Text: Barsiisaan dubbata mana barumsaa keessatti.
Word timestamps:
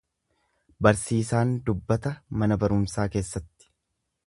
Barsiisaan 0.87 1.51
dubbata 1.67 2.15
mana 2.43 2.59
barumsaa 2.65 3.09
keessatti. 3.17 3.71